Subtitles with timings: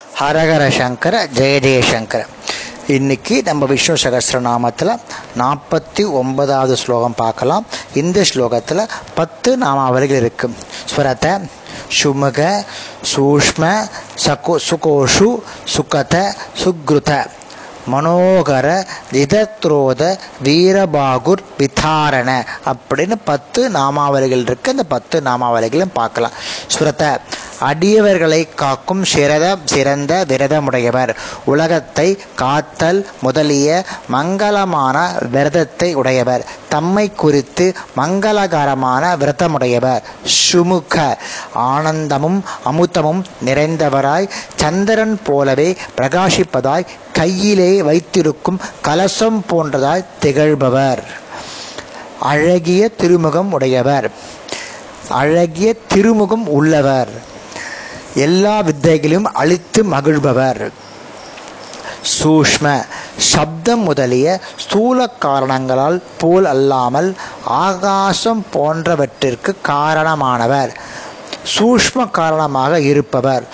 [0.00, 2.20] ஹரஹர சங்கர ஜெய ஜெயசங்கர
[2.94, 4.92] இன்னைக்கு நம்ம விஷ்ணு சகஸ்ரநாமத்தில்
[5.40, 7.64] நாற்பத்தி ஒன்பதாவது ஸ்லோகம் பார்க்கலாம்.
[8.00, 8.82] இந்த ஸ்லோகத்தில்
[9.18, 10.48] பத்து நாமாவளிகள் இருக்கு.
[10.90, 11.26] ஸ்வரத
[11.98, 12.40] சுமுக
[13.12, 13.64] சூஷ்ம
[14.26, 15.28] சகோ சுகோஷு
[15.74, 16.14] சுகத
[16.62, 17.10] சுக்ருத.
[17.94, 18.68] மனோகர
[19.14, 20.02] திதத்ரோத
[20.46, 22.30] வீரபாகுர் விதாரண
[22.72, 24.74] அப்படின்னு பத்து நாமாவளிகள் இருக்கு.
[24.76, 26.36] அந்த பத்து நாமாவளிகளும் பார்க்கலாம்.
[26.74, 27.04] ஸ்வரத
[27.60, 31.14] அடியவர்களை காக்கும் சிறத சிறந்த விரதமுடையவர்.
[31.44, 36.44] உலகத்தை காத்தல் முதலிய மங்களமான விரதத்தை உடையவர்.
[36.68, 40.02] தம்மை குறித்து மங்களகரமான விரதமுடையவர்.
[40.22, 41.16] சுமுக
[41.54, 50.98] ஆனந்தமும் அமுத்தமும் நிறைந்தவராய் சந்திரன் போலவே பிரகாசிப்பதாய் கையிலே வைத்திருக்கும் கலசம் போன்றதாய் திகழ்பவர்.
[52.20, 54.10] அழகிய திருமுகம் உடையவர்.
[55.08, 57.34] அழகிய திருமுகம் உள்ளவர்.
[58.16, 60.70] எல்லா வித்தைகளையும் அழித்து மகிழ்பவர்.
[62.18, 62.84] சூஷ்ம
[63.16, 67.14] சப்தம் முதலிய ஸ்தூல காரணங்களால் போல் அல்லாமல்
[67.44, 70.72] ஆகாசம் போன்றவற்றிற்கு காரணமானவர்.
[71.58, 73.44] சூஷ்ம காரணமாக இருப்பவர்.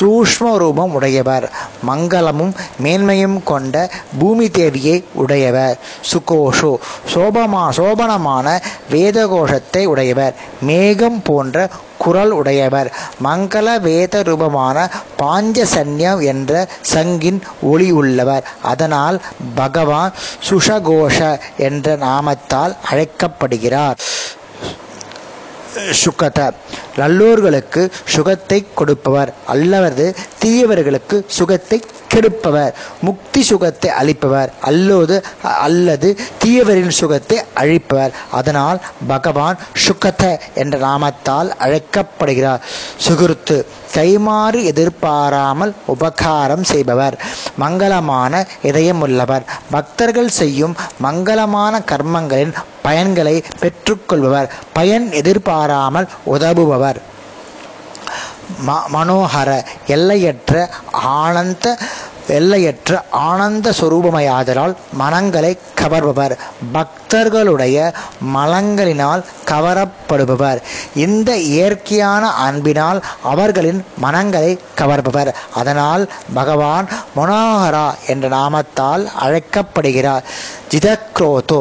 [0.00, 1.50] சூஷ்ம ரூபம் உடையவர்.
[1.88, 5.78] மங்களமும் மேன்மையும் கொண்ட பூமி தேவியை உடையவர்.
[6.12, 6.76] சுகோஷோ
[7.14, 10.34] சோபமா சோபனமான வேதகோஷத்தை உடையவர்.
[10.60, 12.92] மேகம் போன்ற குரல் உடையவர்.
[13.24, 18.44] மங்கள வேத ரூபமான பாஞ்சசன்யம் என்ற சங்கின் ஒளி உள்ளவர்.
[18.62, 19.20] அதனால்
[19.54, 20.12] பகவான்
[20.50, 23.96] சுஷகோஷ என்ற நாமத்தால் அழைக்கப்படுகிறார்.
[25.74, 26.52] சுகத
[26.96, 29.34] நல்லோர்களுக்கு சுகத்தை கொடுப்பவர்.
[29.46, 30.14] அல்லவரது
[30.44, 32.72] தீயவர்களுக்கு சுகத்தை கெடுப்பவர்.
[33.00, 34.50] முக்தி சுகத்தை அளிப்பவர்.
[34.60, 38.10] அல்லது அல்லது தீயவரின் சுகத்தை அழிப்பவர்.
[38.30, 42.60] அதனால் பகவான் சுகத என்ற நாமத்தால் அழைக்கப்படுகிறார்.
[43.08, 43.64] சுகுருத்து
[43.94, 47.18] கைமாறு எதிர்பாராமல் உபகாரம் செய்பவர்.
[47.60, 49.42] மங்களமான இதயமுள்ளவர்.
[49.70, 52.52] பக்தர்கள் செய்யும் மங்களமான கர்மங்களின்
[52.84, 57.00] பயன்களை பெற்றுக்கொள்பவர் பயன் எதிர்பாராமல் உதவுபவர்.
[58.66, 59.50] ம மனோகர
[59.86, 61.78] எல்லையற்ற ஆனந்த
[62.28, 66.34] எல்லையற்ற ஆனந்த சுரூபமையாதலால் மனங்களை கவர்பவர்.
[66.72, 67.94] பக்தர்களுடைய
[68.36, 70.60] மலங்களினால் கவரப்படுபவர்.
[70.94, 75.32] இந்த இயற்கையான அன்பினால் அவர்களின் மனங்களை கவர்பவர்.
[75.54, 80.24] அதனால் பகவான் மனோகரா என்ற நாமத்தால் அழைக்கப்படுகிறார்.
[80.70, 81.60] ஜிதக்ரோதோ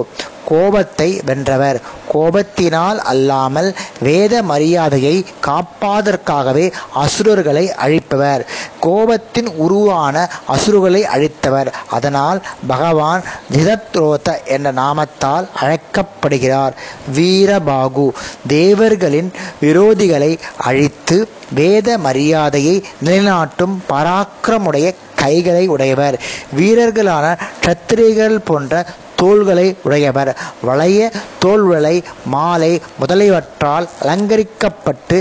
[0.51, 1.77] கோபத்தை வென்றவர்.
[2.13, 3.69] கோபத்தினால் அல்லாமல்
[3.99, 5.15] வேத மரியாதையை
[5.47, 8.43] காப்பாதற்காகவே அசுரர்களை அழிப்பவர்.
[8.81, 11.69] கோபத்தின் உருவான அசுரர்களை அழித்தவர்.
[11.89, 13.23] அதனால் பகவான்
[13.55, 16.75] ஜிதத்ரோத என்ற நாமத்தால் அழைக்கப்படுகிறார்.
[17.15, 18.07] வீரபாகு.
[18.47, 19.31] தேவர்களின்
[19.61, 21.17] விரோதிகளை அழித்து
[21.53, 22.75] வேத மரியாதையை
[23.05, 26.15] நிலைநாட்டும் பராக்கிரமுடைய கைகளை உடையவர்.
[26.57, 27.25] வீரர்களான
[27.65, 28.85] சத்திரிகள் போன்ற
[29.21, 30.31] தோள்களை உடையவர்.
[30.61, 31.95] வளைய தோள்களை
[32.35, 35.17] மாலை முதலியவற்றால் அலங்கரிக்கப்பட்டு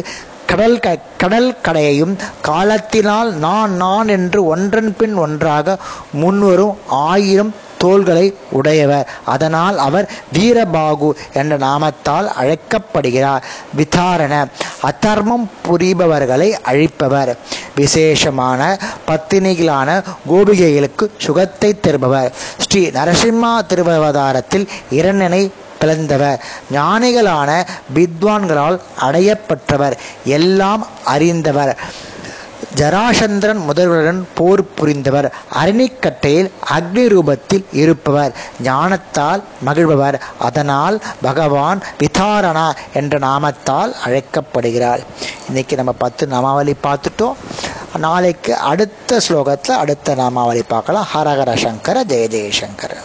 [0.50, 5.76] கடல் க கடல் கடையையும் காலத்தினால் நான் நான் என்று ஒன்றன் பின் ஒன்றாக
[6.22, 6.78] முன்வரும்
[7.08, 7.52] ஆயிரம்
[7.82, 8.24] தோள்களை
[8.56, 9.06] உடையவர்.
[9.34, 13.44] அதனால் அவர் வீரபாகு என்ற நாமத்தால் அழைக்கப்படுகிறார்.
[13.76, 14.34] விதாரண
[14.88, 17.32] அதர்மம் புரிபவர்களை அழிப்பவர்.
[17.76, 22.32] விசேஷமான பத்தினிகளான கோபிகைகளுக்கு சுகத்தை தருபவர்.
[22.58, 26.38] ஸ்ரீ நரசிம்மா திருவவதாரத்தில் இரண்டனை பிளந்தவர்.
[26.72, 29.96] ஞானிகளான வித்வான்களால் அடையப்பட்டவர்.
[30.24, 31.78] எல்லாம் அறிந்தவர்.
[32.74, 35.32] ஜராசந்திரன் முதல்வருடன் போர் புரிந்தவர்.
[35.54, 38.32] அரணிக்கட்டையில் அக்னி ரூபத்தில் இருப்பவர்.
[38.62, 40.20] ஞானத்தால் மகிழ்பவர்.
[40.38, 45.00] அதனால் பகவான் விதாரணா என்ற நாமத்தால் அழைக்கப்படுகிறார்.
[45.46, 47.32] இன்னைக்கு நம்ம பத்து நாமாவளி பார்த்துட்டோம்.
[47.98, 51.06] நாளைக்கு அடுத்த ஸ்லோகத்தில் அடுத்த நாமாவளி பார்க்கலாம்.
[51.14, 52.96] ஹரஹர சங்கர ஜெய ஜெயசங்கர